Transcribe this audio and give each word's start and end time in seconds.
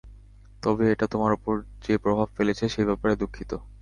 তবে, 0.63 0.85
এটা 0.93 1.05
তোমার 1.13 1.31
উপর 1.37 1.55
যে 1.85 1.93
প্রভাব 2.03 2.27
ফেলেছে 2.35 2.65
সে 2.73 2.81
ব্যাপারে 2.89 3.13
দুঃখিত! 3.21 3.51